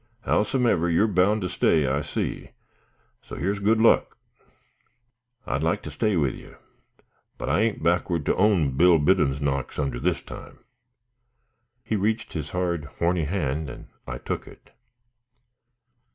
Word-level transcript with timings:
Howsumever 0.25 0.89
you're 0.89 1.05
bound 1.07 1.43
to 1.43 1.47
stay, 1.47 1.85
I 1.85 2.01
see, 2.01 2.53
so 3.21 3.37
yer's 3.37 3.59
good 3.59 3.79
luck. 3.79 4.17
I'd 5.45 5.61
like 5.61 5.83
to 5.83 5.91
stay 5.91 6.15
with 6.17 6.33
you, 6.33 6.57
but 7.37 7.49
I 7.49 7.61
ain't 7.61 7.83
backward 7.83 8.25
to 8.25 8.35
own 8.35 8.75
Bill 8.75 8.97
Biddon 8.97 9.37
knocks 9.45 9.77
under 9.77 9.99
this 9.99 10.23
time." 10.23 10.63
He 11.83 11.95
reached 11.95 12.33
his 12.33 12.49
hard, 12.49 12.85
horny 12.97 13.25
hand, 13.25 13.69
and 13.69 13.89
I 14.07 14.17
took 14.17 14.47
it. 14.47 14.71